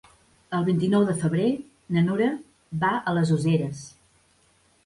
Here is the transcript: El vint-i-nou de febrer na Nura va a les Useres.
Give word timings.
El 0.59 0.63
vint-i-nou 0.69 1.03
de 1.09 1.13
febrer 1.23 1.45
na 1.97 2.03
Nura 2.07 2.31
va 2.85 2.93
a 2.99 3.15
les 3.19 3.37
Useres. 3.37 3.85